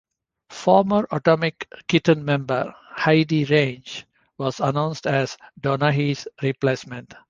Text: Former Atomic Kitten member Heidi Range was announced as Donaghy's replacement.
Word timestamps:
Former 0.49 1.07
Atomic 1.11 1.71
Kitten 1.87 2.25
member 2.25 2.73
Heidi 2.97 3.45
Range 3.45 4.07
was 4.39 4.59
announced 4.59 5.05
as 5.05 5.37
Donaghy's 5.61 6.27
replacement. 6.41 7.13